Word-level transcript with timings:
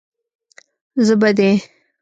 زه 1.05 1.13
به 1.21 1.29
دې. 1.37 1.49